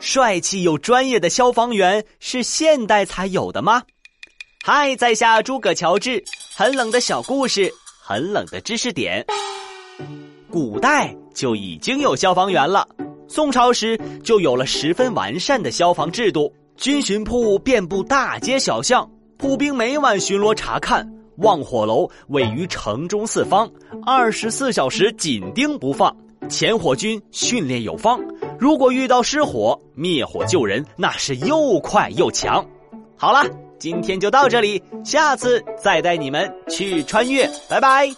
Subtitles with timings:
[0.00, 3.82] 帅气又专业的消防员是现代才有的吗？
[4.62, 6.22] 嗨，在下诸葛乔治，
[6.54, 9.24] 很冷的小故事，很冷的知识点。
[10.50, 12.86] 古代就已经有消防员了，
[13.26, 21.06] 宋朝时就有了十分完善的消防制度，军巡铺遍布大街小巷，步兵每晚巡逻查看，
[21.38, 23.68] 望火楼位于城中四方，
[24.06, 26.16] 二十四小时紧盯不放，
[26.48, 28.20] 前火军训练有方，
[28.58, 32.64] 如果遇到失火，灭火救人那是又快又强。
[33.16, 33.44] 好了，
[33.78, 38.08] 今天就到这里，下次再带你们去穿越，拜拜。